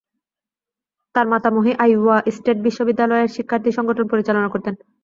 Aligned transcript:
তার 1.15 1.25
মাতামহী 1.27 1.71
Iowa 1.83 2.15
state 2.35 2.57
বিশ্ববিদ্যালয়ের 2.63 3.33
শিক্ষার্থী 3.35 3.69
সংগঠন 3.77 4.05
পরিচালনা 4.09 4.49
করতেন। 4.49 4.73